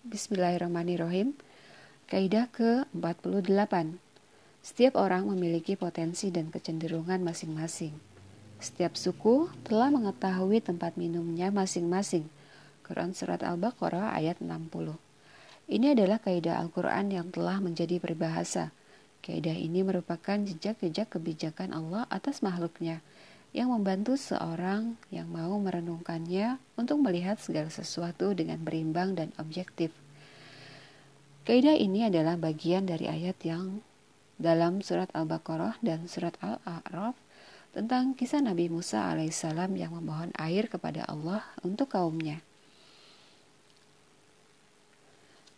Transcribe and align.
Bismillahirrahmanirrahim. 0.00 1.36
Kaidah 2.08 2.48
ke-48. 2.56 4.00
Setiap 4.64 4.96
orang 4.96 5.28
memiliki 5.28 5.76
potensi 5.76 6.32
dan 6.32 6.48
kecenderungan 6.48 7.20
masing-masing. 7.20 7.92
Setiap 8.56 8.96
suku 8.96 9.52
telah 9.60 9.92
mengetahui 9.92 10.64
tempat 10.64 10.96
minumnya 10.96 11.52
masing-masing. 11.52 12.32
Quran 12.80 13.12
Surat 13.12 13.44
Al-Baqarah 13.44 14.16
ayat 14.16 14.40
60 14.40 14.96
Ini 15.68 15.92
adalah 15.92 16.16
kaidah 16.16 16.56
Al-Quran 16.64 17.12
yang 17.12 17.28
telah 17.28 17.60
menjadi 17.60 18.00
peribahasa. 18.00 18.72
Kaidah 19.20 19.52
ini 19.52 19.84
merupakan 19.84 20.40
jejak-jejak 20.40 21.12
kebijakan 21.12 21.76
Allah 21.76 22.08
atas 22.08 22.40
makhluknya 22.40 23.04
yang 23.50 23.74
membantu 23.74 24.14
seorang 24.14 24.94
yang 25.10 25.26
mau 25.26 25.58
merenungkannya 25.58 26.62
untuk 26.78 27.02
melihat 27.02 27.42
segala 27.42 27.66
sesuatu 27.66 28.30
dengan 28.30 28.62
berimbang 28.62 29.18
dan 29.18 29.34
objektif. 29.42 29.90
Kaidah 31.42 31.74
ini 31.74 32.06
adalah 32.06 32.38
bagian 32.38 32.86
dari 32.86 33.10
ayat 33.10 33.34
yang 33.42 33.82
dalam 34.38 34.80
surat 34.86 35.10
Al-Baqarah 35.10 35.82
dan 35.82 36.06
surat 36.06 36.38
Al-A'raf 36.38 37.18
tentang 37.74 38.14
kisah 38.14 38.42
Nabi 38.42 38.70
Musa 38.70 39.10
alaihissalam 39.10 39.74
yang 39.74 39.94
memohon 39.98 40.30
air 40.38 40.70
kepada 40.70 41.02
Allah 41.10 41.42
untuk 41.66 41.90
kaumnya. 41.90 42.42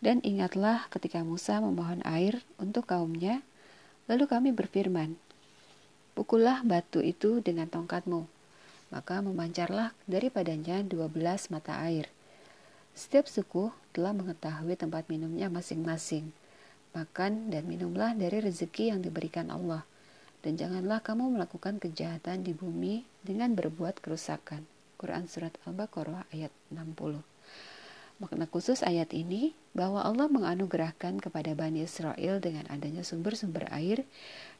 Dan 0.03 0.19
ingatlah 0.19 0.91
ketika 0.91 1.23
Musa 1.23 1.63
memohon 1.63 2.03
air 2.03 2.43
untuk 2.59 2.89
kaumnya, 2.91 3.39
lalu 4.11 4.27
kami 4.27 4.49
berfirman, 4.51 5.15
Pukullah 6.13 6.61
batu 6.61 7.01
itu 7.01 7.41
dengan 7.41 7.65
tongkatmu, 7.65 8.29
maka 8.93 9.17
memancarlah 9.25 9.97
daripadanya 10.05 10.85
dua 10.85 11.09
belas 11.09 11.49
mata 11.49 11.81
air. 11.81 12.05
Setiap 12.93 13.25
suku 13.25 13.73
telah 13.89 14.13
mengetahui 14.13 14.77
tempat 14.77 15.09
minumnya 15.09 15.49
masing-masing. 15.49 16.29
Makan 16.93 17.49
dan 17.49 17.65
minumlah 17.65 18.13
dari 18.13 18.37
rezeki 18.37 18.93
yang 18.93 19.01
diberikan 19.01 19.49
Allah. 19.49 19.81
Dan 20.45 20.61
janganlah 20.61 21.01
kamu 21.01 21.33
melakukan 21.33 21.81
kejahatan 21.81 22.45
di 22.45 22.53
bumi 22.53 23.01
dengan 23.25 23.57
berbuat 23.57 23.97
kerusakan. 23.97 24.61
Quran 25.01 25.25
Surat 25.25 25.57
Al-Baqarah 25.65 26.29
ayat 26.29 26.53
60 26.69 27.32
Makna 28.21 28.45
khusus 28.45 28.85
ayat 28.85 29.09
ini 29.11 29.57
bahwa 29.73 30.05
Allah 30.05 30.29
menganugerahkan 30.29 31.17
kepada 31.17 31.57
Bani 31.57 31.81
Israel 31.83 32.37
dengan 32.37 32.69
adanya 32.69 33.01
sumber-sumber 33.01 33.65
air 33.73 34.05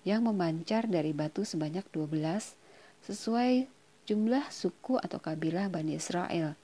yang 0.03 0.25
memancar 0.25 0.89
dari 0.89 1.13
batu 1.13 1.45
sebanyak 1.45 1.85
12 1.93 2.17
sesuai 3.05 3.69
jumlah 4.09 4.49
suku 4.49 4.99
atau 4.99 5.21
kabilah 5.21 5.69
Bani 5.69 5.95
Israel 5.95 6.57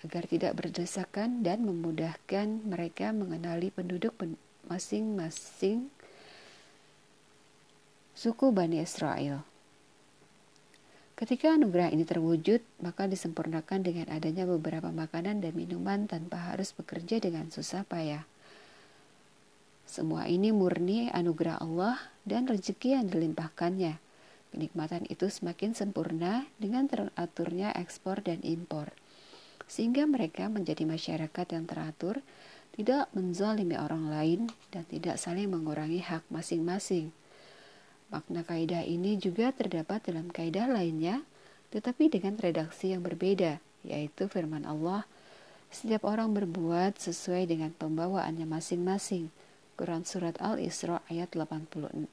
agar 0.00 0.24
tidak 0.24 0.56
berdesakan 0.56 1.44
dan 1.44 1.64
memudahkan 1.64 2.64
mereka 2.64 3.12
mengenali 3.12 3.68
penduduk 3.68 4.16
masing-masing 4.64 5.92
suku 8.16 8.48
Bani 8.52 8.80
Israel. 8.80 9.49
Ketika 11.20 11.52
anugerah 11.52 11.92
ini 11.92 12.08
terwujud, 12.08 12.64
maka 12.80 13.04
disempurnakan 13.04 13.84
dengan 13.84 14.08
adanya 14.08 14.48
beberapa 14.48 14.88
makanan 14.88 15.44
dan 15.44 15.52
minuman 15.52 16.08
tanpa 16.08 16.40
harus 16.48 16.72
bekerja 16.72 17.20
dengan 17.20 17.52
susah 17.52 17.84
payah. 17.84 18.24
Semua 19.84 20.24
ini 20.32 20.48
murni 20.48 21.12
anugerah 21.12 21.60
Allah 21.60 22.00
dan 22.24 22.48
rezeki 22.48 22.96
yang 22.96 23.12
dilimpahkannya. 23.12 24.00
Kenikmatan 24.48 25.04
itu 25.12 25.28
semakin 25.28 25.76
sempurna 25.76 26.48
dengan 26.56 26.88
teraturnya 26.88 27.76
ekspor 27.76 28.24
dan 28.24 28.40
impor. 28.40 28.88
Sehingga 29.68 30.08
mereka 30.08 30.48
menjadi 30.48 30.88
masyarakat 30.88 31.46
yang 31.52 31.68
teratur, 31.68 32.24
tidak 32.72 33.12
menzalimi 33.12 33.76
orang 33.76 34.08
lain, 34.08 34.40
dan 34.72 34.88
tidak 34.88 35.20
saling 35.20 35.52
mengurangi 35.52 36.00
hak 36.00 36.24
masing-masing. 36.32 37.12
Makna 38.10 38.42
kaidah 38.42 38.82
ini 38.82 39.14
juga 39.14 39.54
terdapat 39.54 40.10
dalam 40.10 40.34
kaidah 40.34 40.66
lainnya, 40.66 41.22
tetapi 41.70 42.10
dengan 42.10 42.34
redaksi 42.42 42.90
yang 42.90 43.06
berbeda, 43.06 43.62
yaitu 43.86 44.26
firman 44.26 44.66
Allah, 44.66 45.06
setiap 45.70 46.02
orang 46.02 46.34
berbuat 46.34 46.98
sesuai 46.98 47.46
dengan 47.46 47.70
pembawaannya 47.70 48.50
masing-masing. 48.50 49.30
Quran 49.78 50.02
Surat 50.02 50.34
Al-Isra 50.42 51.06
ayat 51.06 51.38
84 51.38 52.10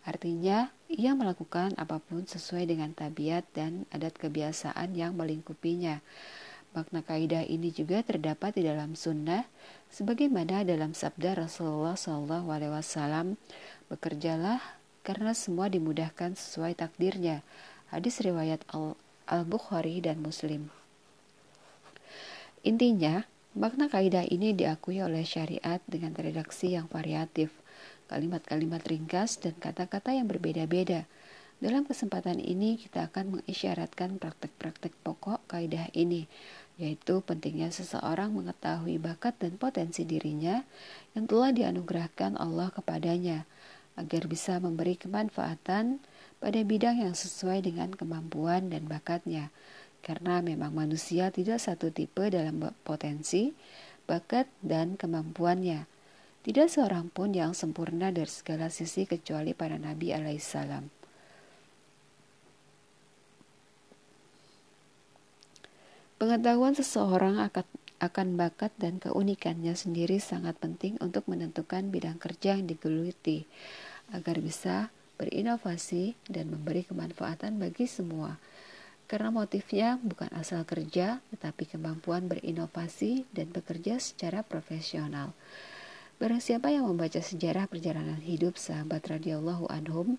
Artinya, 0.00 0.74
ia 0.90 1.12
melakukan 1.14 1.76
apa 1.78 2.02
pun 2.02 2.26
sesuai 2.26 2.66
dengan 2.66 2.90
tabiat 2.90 3.46
dan 3.54 3.86
adat 3.94 4.18
kebiasaan 4.18 4.96
yang 4.98 5.14
melingkupinya. 5.14 6.02
Makna 6.74 7.06
kaidah 7.06 7.46
ini 7.46 7.70
juga 7.70 8.02
terdapat 8.02 8.58
di 8.58 8.66
dalam 8.66 8.98
sunnah, 8.98 9.46
sebagaimana 9.92 10.66
dalam 10.66 10.96
sabda 10.96 11.46
Rasulullah 11.46 11.94
SAW, 11.94 13.38
bekerjalah 13.92 14.79
karena 15.10 15.34
semua 15.34 15.66
dimudahkan 15.66 16.38
sesuai 16.38 16.78
takdirnya. 16.78 17.42
Hadis 17.90 18.22
riwayat 18.22 18.62
Al-Bukhari 19.26 19.98
dan 19.98 20.22
Muslim. 20.22 20.70
Intinya, 22.62 23.26
makna 23.58 23.90
kaidah 23.90 24.22
ini 24.22 24.54
diakui 24.54 25.02
oleh 25.02 25.26
syariat 25.26 25.82
dengan 25.90 26.14
redaksi 26.14 26.78
yang 26.78 26.86
variatif, 26.86 27.50
kalimat-kalimat 28.06 28.86
ringkas 28.86 29.42
dan 29.42 29.58
kata-kata 29.58 30.14
yang 30.14 30.30
berbeda-beda. 30.30 31.10
Dalam 31.58 31.90
kesempatan 31.90 32.38
ini 32.38 32.78
kita 32.78 33.10
akan 33.10 33.42
mengisyaratkan 33.42 34.14
praktek-praktek 34.22 34.94
pokok 35.02 35.42
kaidah 35.50 35.90
ini, 35.90 36.30
yaitu 36.78 37.18
pentingnya 37.26 37.74
seseorang 37.74 38.30
mengetahui 38.30 39.02
bakat 39.02 39.34
dan 39.42 39.58
potensi 39.58 40.06
dirinya 40.06 40.62
yang 41.18 41.26
telah 41.26 41.50
dianugerahkan 41.50 42.38
Allah 42.38 42.70
kepadanya– 42.70 43.42
agar 43.98 44.26
bisa 44.30 44.58
memberi 44.62 44.94
kemanfaatan 44.94 46.02
pada 46.40 46.60
bidang 46.64 47.02
yang 47.04 47.14
sesuai 47.14 47.66
dengan 47.66 47.92
kemampuan 47.92 48.72
dan 48.72 48.86
bakatnya. 48.86 49.52
Karena 50.00 50.40
memang 50.40 50.72
manusia 50.72 51.28
tidak 51.28 51.60
satu 51.60 51.92
tipe 51.92 52.24
dalam 52.32 52.72
potensi, 52.86 53.52
bakat, 54.08 54.48
dan 54.64 54.96
kemampuannya. 54.96 55.84
Tidak 56.40 56.72
seorang 56.72 57.12
pun 57.12 57.36
yang 57.36 57.52
sempurna 57.52 58.08
dari 58.08 58.32
segala 58.32 58.72
sisi 58.72 59.04
kecuali 59.04 59.52
para 59.52 59.76
nabi 59.76 60.16
alaihissalam. 60.16 60.88
Pengetahuan 66.16 66.76
seseorang 66.76 67.40
akan 67.40 67.64
akan 68.00 68.40
bakat 68.40 68.72
dan 68.80 68.96
keunikannya 68.96 69.76
sendiri 69.76 70.16
sangat 70.18 70.56
penting 70.56 70.96
untuk 71.04 71.28
menentukan 71.28 71.92
bidang 71.92 72.16
kerja 72.16 72.56
yang 72.56 72.64
digeluti 72.64 73.44
agar 74.10 74.40
bisa 74.40 74.88
berinovasi 75.20 76.16
dan 76.24 76.48
memberi 76.48 76.88
kemanfaatan 76.88 77.60
bagi 77.60 77.84
semua. 77.84 78.40
Karena 79.04 79.28
motifnya 79.28 80.00
bukan 80.00 80.32
asal 80.32 80.64
kerja, 80.64 81.20
tetapi 81.34 81.68
kemampuan 81.68 82.24
berinovasi 82.24 83.28
dan 83.36 83.52
bekerja 83.52 84.00
secara 84.00 84.40
profesional. 84.40 85.36
Barang 86.16 86.40
siapa 86.40 86.72
yang 86.72 86.88
membaca 86.88 87.20
sejarah 87.20 87.68
perjalanan 87.68 88.20
hidup 88.22 88.56
sahabat 88.56 89.04
radhiyallahu 89.08 89.68
anhum, 89.68 90.16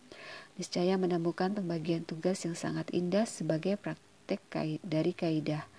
niscaya 0.59 0.97
menemukan 1.01 1.55
pembagian 1.55 2.05
tugas 2.05 2.45
yang 2.45 2.57
sangat 2.57 2.89
indah 2.93 3.25
sebagai 3.25 3.79
praktek 3.79 4.43
dari 4.85 5.13
kaidah 5.15 5.70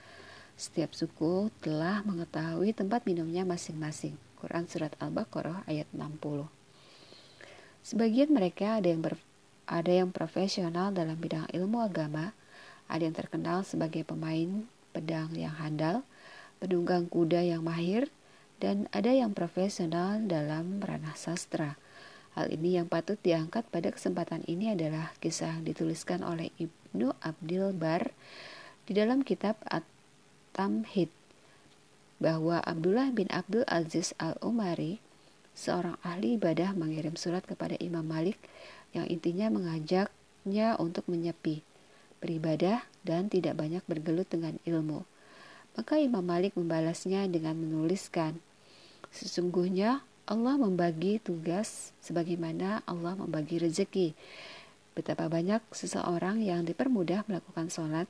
setiap 0.63 0.95
suku 0.95 1.51
telah 1.59 2.07
mengetahui 2.07 2.71
tempat 2.71 3.03
minumnya 3.03 3.43
masing-masing. 3.43 4.15
Quran 4.39 4.71
Surat 4.71 4.95
Al-Baqarah 5.03 5.67
ayat 5.67 5.91
60 5.91 6.47
Sebagian 7.83 8.31
mereka 8.31 8.79
ada 8.79 8.87
yang 8.87 9.03
ber, 9.03 9.19
ada 9.67 9.91
yang 9.91 10.15
profesional 10.15 10.95
dalam 10.95 11.19
bidang 11.19 11.51
ilmu 11.51 11.83
agama, 11.83 12.31
ada 12.87 13.03
yang 13.03 13.11
terkenal 13.11 13.67
sebagai 13.67 14.07
pemain 14.07 14.63
pedang 14.95 15.35
yang 15.35 15.51
handal, 15.59 16.07
penunggang 16.63 17.11
kuda 17.11 17.43
yang 17.43 17.67
mahir, 17.67 18.07
dan 18.63 18.87
ada 18.95 19.11
yang 19.11 19.35
profesional 19.35 20.23
dalam 20.23 20.79
ranah 20.79 21.19
sastra. 21.19 21.75
Hal 22.39 22.55
ini 22.55 22.79
yang 22.79 22.87
patut 22.87 23.19
diangkat 23.19 23.67
pada 23.67 23.91
kesempatan 23.91 24.47
ini 24.47 24.71
adalah 24.79 25.11
kisah 25.19 25.59
yang 25.59 25.67
dituliskan 25.67 26.23
oleh 26.23 26.55
Ibnu 26.55 27.19
Abdil 27.19 27.75
Bar 27.75 28.15
di 28.87 28.95
dalam 28.95 29.27
kitab 29.27 29.59
At 29.67 29.83
Tamhid 30.55 31.09
bahwa 32.23 32.63
Abdullah 32.63 33.11
bin 33.11 33.27
Abdul 33.35 33.67
Aziz 33.67 34.15
al-Umari, 34.23 35.03
seorang 35.59 35.99
ahli 36.07 36.39
ibadah 36.39 36.71
mengirim 36.79 37.19
surat 37.19 37.43
kepada 37.43 37.75
Imam 37.83 38.07
Malik 38.07 38.39
yang 38.95 39.11
intinya 39.11 39.51
mengajaknya 39.51 40.79
untuk 40.79 41.03
menyepi, 41.11 41.67
beribadah, 42.23 42.87
dan 43.03 43.27
tidak 43.27 43.59
banyak 43.59 43.83
bergelut 43.91 44.31
dengan 44.31 44.55
ilmu. 44.63 45.03
Maka 45.75 45.99
Imam 45.99 46.23
Malik 46.23 46.55
membalasnya 46.55 47.27
dengan 47.27 47.59
menuliskan, 47.59 48.39
Sesungguhnya 49.13 50.01
Allah 50.25 50.57
membagi 50.57 51.21
tugas 51.21 51.93
sebagaimana 52.01 52.81
Allah 52.89 53.13
membagi 53.13 53.61
rezeki. 53.61 54.17
Betapa 54.97 55.29
banyak 55.29 55.61
seseorang 55.69 56.41
yang 56.41 56.65
dipermudah 56.65 57.29
melakukan 57.29 57.69
sholat, 57.69 58.09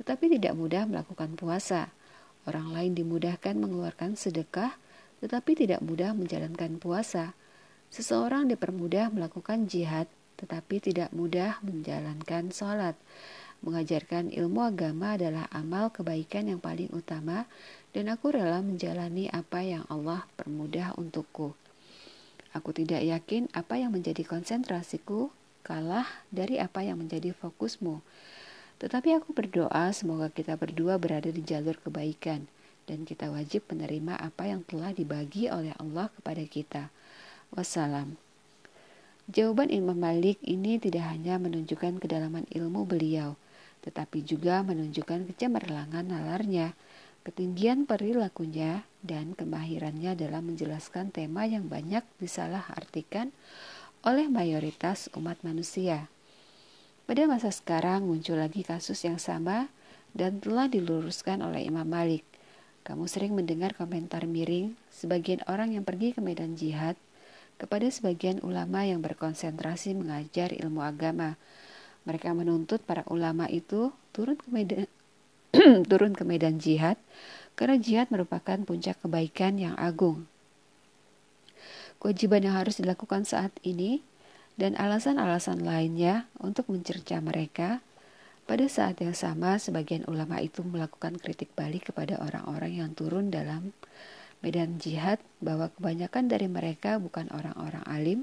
tetapi 0.00 0.32
tidak 0.32 0.56
mudah 0.56 0.88
melakukan 0.88 1.36
puasa. 1.36 1.92
Orang 2.48 2.72
lain 2.72 2.96
dimudahkan 2.96 3.52
mengeluarkan 3.52 4.16
sedekah, 4.16 4.72
tetapi 5.20 5.52
tidak 5.52 5.84
mudah 5.84 6.16
menjalankan 6.16 6.80
puasa. 6.80 7.36
Seseorang 7.92 8.48
dipermudah 8.48 9.12
melakukan 9.12 9.68
jihad, 9.68 10.08
tetapi 10.40 10.80
tidak 10.80 11.12
mudah 11.12 11.60
menjalankan 11.60 12.48
sholat. 12.48 12.96
Mengajarkan 13.60 14.32
ilmu 14.32 14.64
agama 14.64 15.20
adalah 15.20 15.44
amal 15.52 15.92
kebaikan 15.92 16.48
yang 16.48 16.64
paling 16.64 16.88
utama, 16.96 17.44
dan 17.92 18.08
aku 18.08 18.32
rela 18.32 18.64
menjalani 18.64 19.28
apa 19.28 19.60
yang 19.60 19.84
Allah 19.92 20.24
permudah 20.40 20.96
untukku. 20.96 21.52
Aku 22.56 22.72
tidak 22.72 23.04
yakin 23.04 23.52
apa 23.52 23.76
yang 23.76 23.92
menjadi 23.92 24.24
konsentrasiku 24.24 25.28
kalah 25.60 26.08
dari 26.32 26.56
apa 26.56 26.80
yang 26.80 27.04
menjadi 27.04 27.36
fokusmu. 27.36 28.00
Tetapi 28.80 29.20
aku 29.20 29.36
berdoa 29.36 29.92
semoga 29.92 30.32
kita 30.32 30.56
berdua 30.56 30.96
berada 30.96 31.28
di 31.28 31.44
jalur 31.44 31.76
kebaikan 31.84 32.48
dan 32.88 33.04
kita 33.04 33.28
wajib 33.28 33.68
menerima 33.68 34.16
apa 34.16 34.48
yang 34.48 34.64
telah 34.64 34.96
dibagi 34.96 35.52
oleh 35.52 35.76
Allah 35.76 36.08
kepada 36.16 36.40
kita. 36.48 36.88
Wassalam. 37.52 38.16
Jawaban 39.30 39.70
Imam 39.70 39.94
Malik 39.94 40.42
ini 40.42 40.80
tidak 40.82 41.06
hanya 41.06 41.38
menunjukkan 41.38 42.02
kedalaman 42.02 42.50
ilmu 42.50 42.82
beliau, 42.82 43.38
tetapi 43.86 44.26
juga 44.26 44.64
menunjukkan 44.66 45.30
kecemerlangan 45.30 46.02
nalarnya, 46.02 46.74
ketinggian 47.22 47.86
perilakunya, 47.86 48.82
dan 49.06 49.38
kemahirannya 49.38 50.18
dalam 50.18 50.50
menjelaskan 50.50 51.14
tema 51.14 51.46
yang 51.46 51.70
banyak 51.70 52.02
disalahartikan 52.18 53.30
oleh 54.02 54.26
mayoritas 54.26 55.06
umat 55.14 55.38
manusia. 55.46 56.10
Pada 57.10 57.26
masa 57.26 57.50
sekarang 57.50 58.06
muncul 58.06 58.38
lagi 58.38 58.62
kasus 58.62 59.02
yang 59.02 59.18
sama 59.18 59.66
dan 60.14 60.38
telah 60.38 60.70
diluruskan 60.70 61.42
oleh 61.42 61.66
Imam 61.66 61.82
Malik. 61.82 62.22
Kamu 62.86 63.10
sering 63.10 63.34
mendengar 63.34 63.74
komentar 63.74 64.30
miring 64.30 64.78
sebagian 64.94 65.42
orang 65.50 65.74
yang 65.74 65.82
pergi 65.82 66.14
ke 66.14 66.22
medan 66.22 66.54
jihad 66.54 66.94
kepada 67.58 67.90
sebagian 67.90 68.38
ulama 68.46 68.86
yang 68.86 69.02
berkonsentrasi 69.02 69.98
mengajar 69.98 70.54
ilmu 70.54 70.86
agama. 70.86 71.34
Mereka 72.06 72.30
menuntut 72.30 72.78
para 72.86 73.02
ulama 73.10 73.50
itu 73.50 73.90
turun 74.14 74.38
ke 74.38 74.46
medan 74.46 74.86
turun 75.90 76.14
ke 76.14 76.22
medan 76.22 76.62
jihad 76.62 76.94
karena 77.58 77.74
jihad 77.82 78.06
merupakan 78.14 78.62
puncak 78.62 79.02
kebaikan 79.02 79.58
yang 79.58 79.74
agung. 79.74 80.30
Kewajiban 81.98 82.46
yang 82.46 82.54
harus 82.54 82.78
dilakukan 82.78 83.26
saat 83.26 83.50
ini 83.66 83.98
dan 84.58 84.78
alasan-alasan 84.78 85.62
lainnya 85.62 86.26
untuk 86.40 86.70
mencerca 86.72 87.18
mereka. 87.22 87.84
Pada 88.48 88.66
saat 88.66 88.98
yang 88.98 89.14
sama, 89.14 89.62
sebagian 89.62 90.02
ulama 90.10 90.42
itu 90.42 90.66
melakukan 90.66 91.18
kritik 91.22 91.54
balik 91.54 91.94
kepada 91.94 92.18
orang-orang 92.18 92.82
yang 92.82 92.90
turun 92.96 93.30
dalam 93.30 93.70
medan 94.42 94.80
jihad 94.82 95.22
bahwa 95.38 95.70
kebanyakan 95.78 96.26
dari 96.26 96.50
mereka 96.50 96.98
bukan 96.98 97.30
orang-orang 97.30 97.84
alim, 97.86 98.20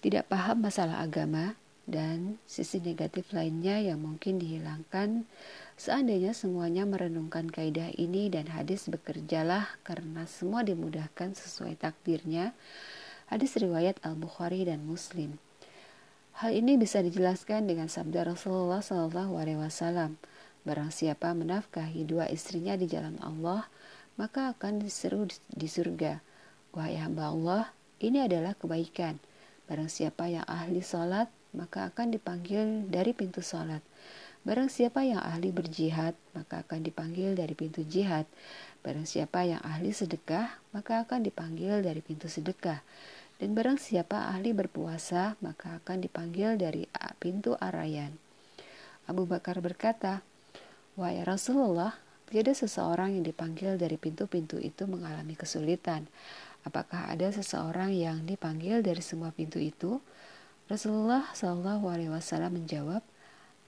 tidak 0.00 0.30
paham 0.32 0.64
masalah 0.64 1.04
agama, 1.04 1.52
dan 1.90 2.38
sisi 2.46 2.78
negatif 2.78 3.34
lainnya 3.34 3.82
yang 3.82 3.98
mungkin 3.98 4.38
dihilangkan 4.38 5.26
seandainya 5.74 6.30
semuanya 6.30 6.86
merenungkan 6.86 7.50
kaidah 7.50 7.90
ini 7.98 8.30
dan 8.30 8.46
hadis 8.46 8.86
bekerjalah 8.86 9.66
karena 9.82 10.22
semua 10.30 10.62
dimudahkan 10.62 11.34
sesuai 11.34 11.74
takdirnya 11.82 12.54
Hadis 13.30 13.54
riwayat 13.54 14.02
Al-Bukhari 14.02 14.66
dan 14.66 14.82
Muslim. 14.82 15.38
Hal 16.42 16.50
ini 16.50 16.74
bisa 16.74 16.98
dijelaskan 16.98 17.70
dengan 17.70 17.86
sabda 17.86 18.26
Rasulullah 18.26 18.82
Shallallahu 18.82 19.38
Alaihi 19.38 19.54
Wasallam. 19.54 20.18
Barang 20.66 20.90
siapa 20.90 21.30
menafkahi 21.30 22.10
dua 22.10 22.26
istrinya 22.26 22.74
di 22.74 22.90
jalan 22.90 23.14
Allah, 23.22 23.70
maka 24.18 24.50
akan 24.50 24.82
diseru 24.82 25.30
di 25.46 25.70
surga. 25.70 26.18
Wahai 26.74 26.98
hamba 26.98 27.30
Allah, 27.30 27.64
ini 28.02 28.18
adalah 28.18 28.58
kebaikan. 28.58 29.22
Barang 29.70 29.86
siapa 29.86 30.26
yang 30.26 30.42
ahli 30.50 30.82
sholat, 30.82 31.30
maka 31.54 31.86
akan 31.86 32.10
dipanggil 32.10 32.90
dari 32.90 33.14
pintu 33.14 33.46
sholat. 33.46 33.78
Barang 34.42 34.66
siapa 34.66 35.06
yang 35.06 35.22
ahli 35.22 35.54
berjihad, 35.54 36.18
maka 36.34 36.66
akan 36.66 36.82
dipanggil 36.82 37.38
dari 37.38 37.54
pintu 37.54 37.86
jihad. 37.86 38.26
Barang 38.82 39.06
siapa 39.06 39.46
yang 39.46 39.62
ahli 39.62 39.94
sedekah, 39.94 40.50
maka 40.74 41.06
akan 41.06 41.22
dipanggil 41.22 41.78
dari 41.84 42.02
pintu 42.02 42.26
sedekah. 42.26 42.82
Dan 43.40 43.56
barang 43.56 43.80
siapa 43.80 44.28
ahli 44.28 44.52
berpuasa, 44.52 45.40
maka 45.40 45.80
akan 45.80 46.04
dipanggil 46.04 46.60
dari 46.60 46.84
pintu 47.16 47.56
arayan. 47.56 48.12
Abu 49.08 49.24
Bakar 49.24 49.64
berkata, 49.64 50.20
Wahai 50.92 51.24
Rasulullah, 51.24 51.96
tiada 52.28 52.52
seseorang 52.52 53.16
yang 53.16 53.24
dipanggil 53.24 53.80
dari 53.80 53.96
pintu-pintu 53.96 54.60
itu 54.60 54.84
mengalami 54.84 55.40
kesulitan. 55.40 56.04
Apakah 56.68 57.08
ada 57.08 57.32
seseorang 57.32 57.96
yang 57.96 58.28
dipanggil 58.28 58.84
dari 58.84 59.00
semua 59.00 59.32
pintu 59.32 59.56
itu? 59.56 60.04
Rasulullah 60.68 61.24
Shallallahu 61.32 61.88
Alaihi 61.88 62.12
Wasallam 62.12 62.60
menjawab, 62.60 63.00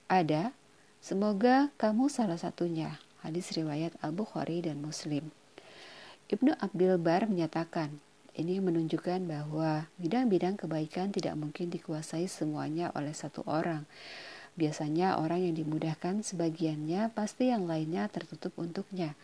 ada. 0.04 0.52
Semoga 1.00 1.72
kamu 1.80 2.12
salah 2.12 2.36
satunya. 2.36 3.00
Hadis 3.24 3.48
riwayat 3.56 3.96
Al 4.04 4.12
Bukhari 4.12 4.60
dan 4.60 4.84
Muslim. 4.84 5.32
Ibnu 6.28 6.52
Abdul 6.60 7.00
Bar 7.00 7.24
menyatakan, 7.24 7.96
ini 8.32 8.64
menunjukkan 8.64 9.28
bahwa 9.28 9.92
bidang-bidang 10.00 10.56
kebaikan 10.56 11.12
tidak 11.12 11.36
mungkin 11.36 11.68
dikuasai 11.68 12.24
semuanya 12.28 12.88
oleh 12.96 13.12
satu 13.12 13.44
orang. 13.44 13.84
Biasanya 14.52 15.16
orang 15.16 15.48
yang 15.48 15.56
dimudahkan 15.56 16.20
sebagiannya 16.24 17.12
pasti 17.16 17.48
yang 17.48 17.64
lainnya 17.64 18.08
tertutup 18.12 18.52
untuknya. 18.60 19.16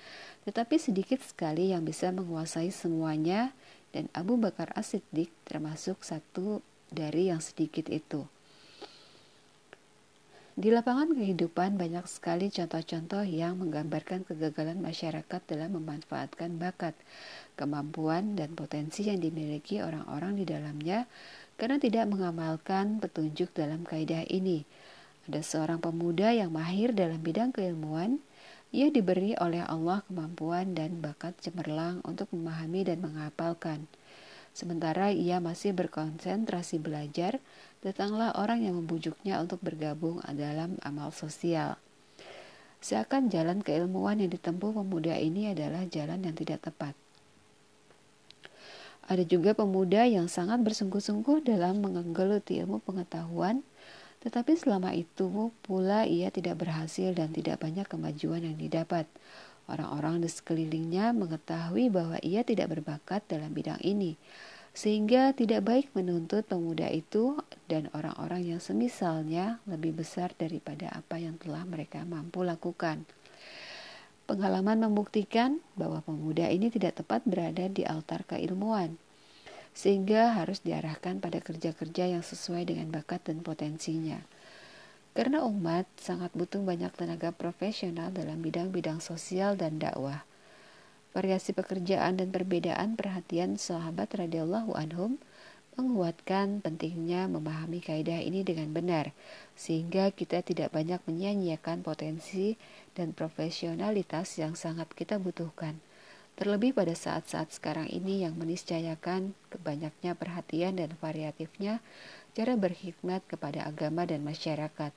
Tetapi 0.48 0.80
sedikit 0.80 1.20
sekali 1.20 1.72
yang 1.72 1.84
bisa 1.84 2.08
menguasai 2.08 2.72
semuanya 2.72 3.52
dan 3.92 4.08
Abu 4.16 4.40
Bakar 4.40 4.72
As-Siddiq 4.72 5.28
termasuk 5.44 6.00
satu 6.00 6.64
dari 6.88 7.28
yang 7.28 7.44
sedikit 7.44 7.92
itu. 7.92 8.24
Di 10.58 10.74
lapangan 10.74 11.14
kehidupan 11.14 11.78
banyak 11.78 12.02
sekali 12.10 12.50
contoh-contoh 12.50 13.22
yang 13.22 13.62
menggambarkan 13.62 14.26
kegagalan 14.26 14.82
masyarakat 14.82 15.38
dalam 15.46 15.78
memanfaatkan 15.78 16.58
bakat, 16.58 16.98
kemampuan, 17.54 18.34
dan 18.34 18.58
potensi 18.58 19.06
yang 19.06 19.22
dimiliki 19.22 19.78
orang-orang 19.78 20.34
di 20.34 20.42
dalamnya 20.42 21.06
karena 21.62 21.78
tidak 21.78 22.10
mengamalkan 22.10 22.98
petunjuk 22.98 23.54
dalam 23.54 23.86
kaidah 23.86 24.26
ini. 24.26 24.66
Ada 25.30 25.46
seorang 25.46 25.78
pemuda 25.78 26.34
yang 26.34 26.50
mahir 26.50 26.90
dalam 26.90 27.22
bidang 27.22 27.54
keilmuan, 27.54 28.18
ia 28.74 28.90
diberi 28.90 29.38
oleh 29.38 29.62
Allah 29.62 30.02
kemampuan 30.10 30.74
dan 30.74 30.98
bakat 30.98 31.38
cemerlang 31.38 32.02
untuk 32.02 32.34
memahami 32.34 32.82
dan 32.82 32.98
menghafalkan. 32.98 33.86
Sementara 34.58 35.14
ia 35.14 35.38
masih 35.38 35.70
berkonsentrasi 35.70 36.82
belajar, 36.82 37.38
datanglah 37.82 38.34
orang 38.34 38.66
yang 38.66 38.74
membujuknya 38.78 39.38
untuk 39.38 39.62
bergabung 39.62 40.18
dalam 40.34 40.78
amal 40.82 41.14
sosial. 41.14 41.78
Seakan 42.78 43.26
jalan 43.26 43.58
keilmuan 43.58 44.22
yang 44.22 44.30
ditempuh 44.30 44.70
pemuda 44.70 45.18
ini 45.18 45.50
adalah 45.50 45.82
jalan 45.90 46.22
yang 46.22 46.34
tidak 46.38 46.62
tepat. 46.62 46.94
Ada 49.08 49.24
juga 49.24 49.56
pemuda 49.56 50.04
yang 50.04 50.28
sangat 50.28 50.60
bersungguh-sungguh 50.60 51.40
dalam 51.40 51.80
menggeluti 51.80 52.60
ilmu 52.60 52.84
pengetahuan, 52.84 53.64
tetapi 54.20 54.52
selama 54.52 54.92
itu 54.92 55.48
pula 55.64 56.04
ia 56.04 56.28
tidak 56.28 56.60
berhasil 56.60 57.16
dan 57.16 57.32
tidak 57.32 57.64
banyak 57.64 57.88
kemajuan 57.88 58.44
yang 58.44 58.60
didapat. 58.60 59.08
Orang-orang 59.64 60.20
di 60.20 60.28
sekelilingnya 60.28 61.16
mengetahui 61.16 61.88
bahwa 61.88 62.20
ia 62.20 62.44
tidak 62.44 62.72
berbakat 62.72 63.24
dalam 63.32 63.52
bidang 63.56 63.80
ini, 63.80 64.20
sehingga 64.78 65.34
tidak 65.34 65.66
baik 65.66 65.86
menuntut 65.90 66.46
pemuda 66.46 66.86
itu 66.86 67.34
dan 67.66 67.90
orang-orang 67.90 68.46
yang 68.46 68.60
semisalnya 68.62 69.58
lebih 69.66 69.98
besar 69.98 70.30
daripada 70.38 70.86
apa 70.94 71.18
yang 71.18 71.34
telah 71.34 71.66
mereka 71.66 72.06
mampu 72.06 72.46
lakukan. 72.46 73.02
Pengalaman 74.30 74.86
membuktikan 74.86 75.58
bahwa 75.74 75.98
pemuda 76.06 76.46
ini 76.46 76.70
tidak 76.70 77.02
tepat 77.02 77.26
berada 77.26 77.66
di 77.66 77.82
altar 77.82 78.22
keilmuan, 78.22 78.94
sehingga 79.74 80.38
harus 80.38 80.62
diarahkan 80.62 81.18
pada 81.18 81.42
kerja-kerja 81.42 82.14
yang 82.14 82.22
sesuai 82.22 82.70
dengan 82.70 82.94
bakat 82.94 83.26
dan 83.26 83.42
potensinya. 83.42 84.22
Karena 85.10 85.42
umat 85.42 85.90
sangat 85.98 86.30
butuh 86.38 86.62
banyak 86.62 86.94
tenaga 86.94 87.34
profesional 87.34 88.14
dalam 88.14 88.38
bidang-bidang 88.38 89.02
sosial 89.02 89.58
dan 89.58 89.82
dakwah. 89.82 90.27
Variasi 91.16 91.56
pekerjaan 91.56 92.20
dan 92.20 92.28
perbedaan 92.28 92.94
perhatian 92.94 93.56
sahabat 93.56 94.12
radhiyallahu 94.12 94.76
anhum 94.76 95.16
menguatkan 95.78 96.58
pentingnya 96.58 97.30
memahami 97.30 97.78
kaidah 97.78 98.18
ini 98.18 98.42
dengan 98.42 98.74
benar, 98.74 99.14
sehingga 99.54 100.10
kita 100.10 100.42
tidak 100.42 100.74
banyak 100.74 100.98
menyia-nyiakan 101.06 101.86
potensi 101.86 102.58
dan 102.98 103.14
profesionalitas 103.14 104.42
yang 104.42 104.58
sangat 104.58 104.90
kita 104.92 105.22
butuhkan. 105.22 105.78
Terlebih 106.34 106.74
pada 106.74 106.94
saat-saat 106.94 107.54
sekarang 107.54 107.86
ini 107.90 108.26
yang 108.26 108.34
meniscayakan 108.38 109.38
kebanyaknya 109.50 110.18
perhatian 110.18 110.78
dan 110.78 110.94
variatifnya 110.98 111.82
cara 112.34 112.54
berhikmat 112.54 113.26
kepada 113.26 113.66
agama 113.66 114.06
dan 114.06 114.22
masyarakat. 114.22 114.94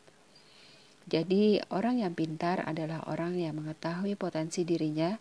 Jadi, 1.10 1.58
orang 1.74 2.06
yang 2.06 2.14
pintar 2.14 2.62
adalah 2.62 3.02
orang 3.10 3.34
yang 3.42 3.58
mengetahui 3.58 4.14
potensi 4.14 4.62
dirinya 4.62 5.18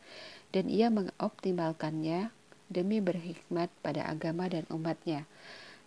dan 0.51 0.67
ia 0.67 0.91
mengoptimalkannya 0.91 2.35
demi 2.71 3.03
berhikmat 3.03 3.71
pada 3.83 4.07
agama 4.07 4.47
dan 4.47 4.63
umatnya. 4.71 5.27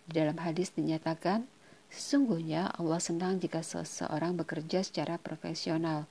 Di 0.04 0.20
dalam 0.20 0.36
hadis 0.36 0.72
dinyatakan, 0.76 1.48
sesungguhnya 1.88 2.68
Allah 2.76 3.00
senang 3.00 3.40
jika 3.40 3.64
seseorang 3.64 4.36
bekerja 4.36 4.84
secara 4.84 5.16
profesional. 5.16 6.04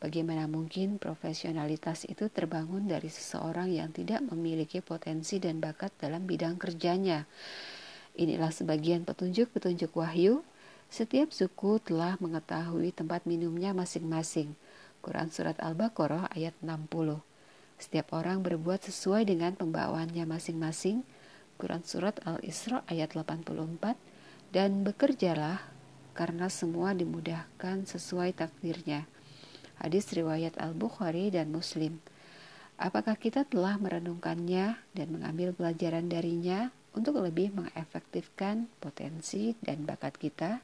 Bagaimana 0.00 0.44
mungkin 0.44 1.00
profesionalitas 1.00 2.04
itu 2.04 2.28
terbangun 2.28 2.88
dari 2.88 3.08
seseorang 3.08 3.72
yang 3.72 3.88
tidak 3.88 4.20
memiliki 4.24 4.84
potensi 4.84 5.40
dan 5.40 5.60
bakat 5.60 5.92
dalam 5.96 6.28
bidang 6.28 6.60
kerjanya? 6.60 7.24
Inilah 8.16 8.52
sebagian 8.52 9.08
petunjuk-petunjuk 9.08 9.96
wahyu 9.96 10.44
setiap 10.92 11.32
suku 11.32 11.80
telah 11.80 12.20
mengetahui 12.20 12.92
tempat 12.92 13.24
minumnya 13.24 13.72
masing-masing. 13.72 14.52
Quran 15.00 15.28
Surat 15.32 15.56
Al-Baqarah 15.60 16.32
ayat 16.32 16.52
60 16.60 17.33
Setiap 17.76 18.14
orang 18.14 18.40
berbuat 18.40 18.86
sesuai 18.86 19.26
dengan 19.26 19.58
pembawaannya 19.58 20.24
masing-masing. 20.24 21.02
Quran 21.58 21.82
Surat 21.86 22.18
Al-Isra 22.26 22.82
ayat 22.90 23.14
84 23.14 23.94
Dan 24.50 24.86
bekerjalah 24.86 25.62
karena 26.14 26.46
semua 26.46 26.94
dimudahkan 26.94 27.90
sesuai 27.90 28.38
takdirnya. 28.38 29.06
Hadis 29.82 30.06
riwayat 30.14 30.54
Al-Bukhari 30.62 31.34
dan 31.34 31.50
Muslim. 31.50 31.98
Apakah 32.78 33.18
kita 33.18 33.46
telah 33.46 33.78
merenungkannya 33.78 34.78
dan 34.94 35.08
mengambil 35.10 35.54
pelajaran 35.54 36.10
darinya 36.10 36.74
untuk 36.94 37.18
lebih 37.22 37.54
mengefektifkan 37.54 38.70
potensi 38.78 39.54
dan 39.62 39.86
bakat 39.86 40.14
kita? 40.18 40.62